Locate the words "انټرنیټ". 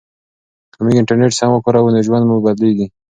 0.99-1.31